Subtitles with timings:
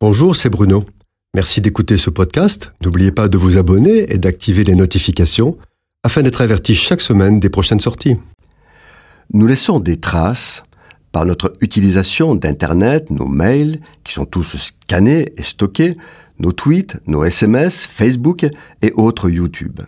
[0.00, 0.84] Bonjour, c'est Bruno.
[1.34, 2.72] Merci d'écouter ce podcast.
[2.84, 5.58] N'oubliez pas de vous abonner et d'activer les notifications
[6.04, 8.16] afin d'être averti chaque semaine des prochaines sorties.
[9.32, 10.62] Nous laissons des traces
[11.10, 15.96] par notre utilisation d'Internet, nos mails, qui sont tous scannés et stockés,
[16.38, 18.46] nos tweets, nos SMS, Facebook
[18.82, 19.80] et autres YouTube.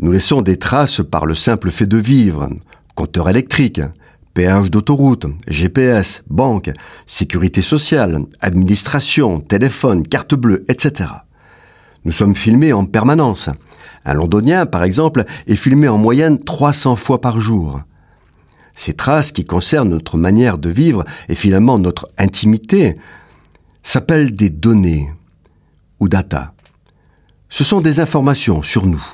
[0.00, 2.50] Nous laissons des traces par le simple fait de vivre,
[2.96, 3.80] compteur électrique,
[4.38, 6.70] péage d'autoroute, GPS, banque,
[7.06, 11.10] sécurité sociale, administration, téléphone, carte bleue, etc.
[12.04, 13.50] Nous sommes filmés en permanence.
[14.04, 17.80] Un londonien, par exemple, est filmé en moyenne 300 fois par jour.
[18.76, 22.96] Ces traces qui concernent notre manière de vivre et finalement notre intimité
[23.82, 25.10] s'appellent des données
[25.98, 26.54] ou data.
[27.48, 29.04] Ce sont des informations sur nous,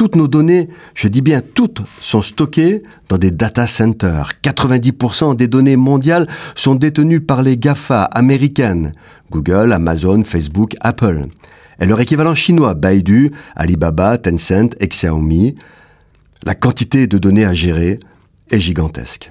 [0.00, 4.32] toutes nos données, je dis bien toutes, sont stockées dans des data centers.
[4.42, 8.94] 90% des données mondiales sont détenues par les GAFA américaines,
[9.30, 11.26] Google, Amazon, Facebook, Apple.
[11.80, 15.56] Et leur équivalent chinois, Baidu, Alibaba, Tencent Xiaomi.
[16.46, 17.98] La quantité de données à gérer
[18.50, 19.30] est gigantesque.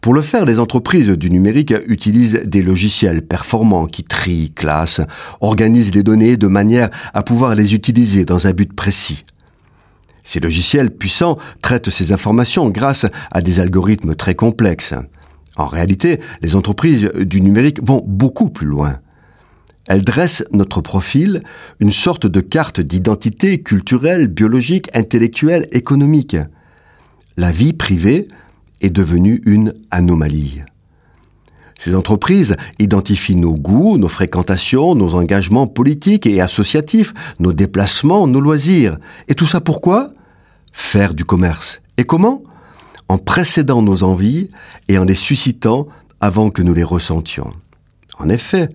[0.00, 5.02] Pour le faire, les entreprises du numérique utilisent des logiciels performants qui trient, classent,
[5.40, 9.24] organisent les données de manière à pouvoir les utiliser dans un but précis.
[10.26, 14.92] Ces logiciels puissants traitent ces informations grâce à des algorithmes très complexes.
[15.56, 18.98] En réalité, les entreprises du numérique vont beaucoup plus loin.
[19.86, 21.44] Elles dressent notre profil,
[21.78, 26.36] une sorte de carte d'identité culturelle, biologique, intellectuelle, économique.
[27.36, 28.26] La vie privée
[28.80, 30.62] est devenue une anomalie.
[31.78, 38.40] Ces entreprises identifient nos goûts, nos fréquentations, nos engagements politiques et associatifs, nos déplacements, nos
[38.40, 38.98] loisirs.
[39.28, 40.10] Et tout ça pourquoi?
[40.78, 41.80] Faire du commerce.
[41.96, 42.42] Et comment?
[43.08, 44.50] En précédant nos envies
[44.88, 45.88] et en les suscitant
[46.20, 47.54] avant que nous les ressentions.
[48.18, 48.68] En effet,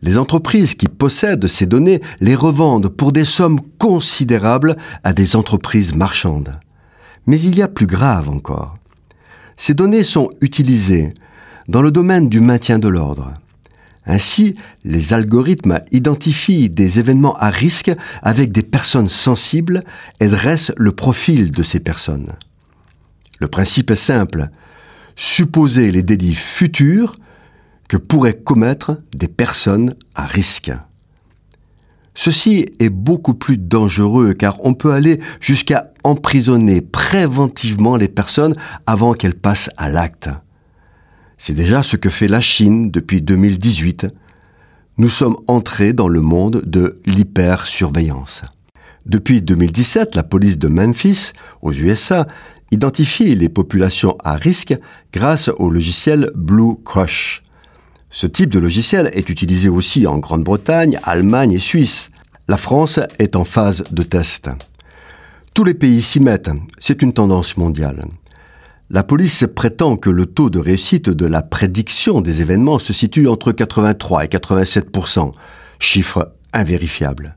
[0.00, 5.94] les entreprises qui possèdent ces données les revendent pour des sommes considérables à des entreprises
[5.94, 6.58] marchandes.
[7.26, 8.78] Mais il y a plus grave encore.
[9.58, 11.12] Ces données sont utilisées
[11.68, 13.34] dans le domaine du maintien de l'ordre.
[14.06, 19.82] Ainsi, les algorithmes identifient des événements à risque avec des personnes sensibles
[20.20, 22.32] et dressent le profil de ces personnes.
[23.40, 24.48] Le principe est simple.
[25.16, 27.18] Supposer les délits futurs
[27.88, 30.72] que pourraient commettre des personnes à risque.
[32.14, 38.56] Ceci est beaucoup plus dangereux car on peut aller jusqu'à emprisonner préventivement les personnes
[38.86, 40.30] avant qu'elles passent à l'acte.
[41.38, 44.06] C'est déjà ce que fait la Chine depuis 2018.
[44.96, 48.42] Nous sommes entrés dans le monde de l'hypersurveillance.
[49.04, 52.26] Depuis 2017, la police de Memphis, aux USA,
[52.70, 54.74] identifie les populations à risque
[55.12, 57.42] grâce au logiciel Blue Crush.
[58.08, 62.10] Ce type de logiciel est utilisé aussi en Grande-Bretagne, Allemagne et Suisse.
[62.48, 64.48] La France est en phase de test.
[65.52, 68.06] Tous les pays s'y mettent, c'est une tendance mondiale.
[68.88, 73.26] La police prétend que le taux de réussite de la prédiction des événements se situe
[73.26, 75.32] entre 83 et 87%
[75.80, 77.34] chiffre invérifiable.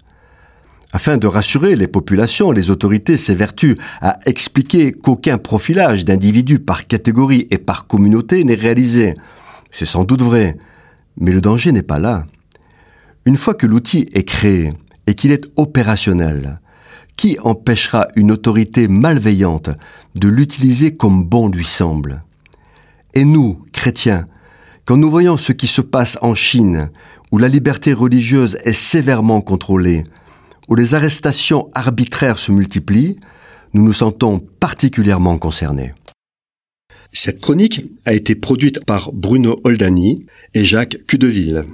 [0.92, 7.48] Afin de rassurer les populations, les autorités s'évertuent à expliquer qu'aucun profilage d'individus par catégorie
[7.50, 9.16] et par communauté n'est réalisé.
[9.72, 10.56] C'est sans doute vrai,
[11.18, 12.28] mais le danger n'est pas là.
[13.26, 14.72] Une fois que l'outil est créé
[15.08, 16.60] et qu'il est opérationnel,
[17.20, 19.72] qui empêchera une autorité malveillante
[20.16, 22.24] de l'utiliser comme bon lui semble?
[23.14, 24.30] Et nous, chrétiens,
[24.86, 26.92] quand nous voyons ce qui se passe en Chine,
[27.34, 30.06] où la liberté religieuse est sévèrement contrôlée,
[30.70, 33.20] où les arrestations arbitraires se multiplient,
[33.74, 35.94] nous nous sentons particulièrement concernés.
[37.12, 41.66] Cette chronique a été produite par Bruno Oldani et Jacques Cudeville.